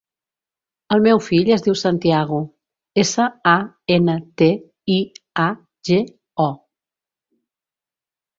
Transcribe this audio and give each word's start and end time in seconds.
El 0.95 1.01
meu 1.07 1.19
fill 1.25 1.51
es 1.55 1.63
diu 1.67 1.75
Santiago: 1.81 2.39
essa, 3.03 3.27
a, 3.51 3.53
ena, 3.97 4.17
te, 4.43 4.49
i, 4.95 4.97
a, 5.45 5.47
ge, 5.91 6.01
o. 6.49 6.51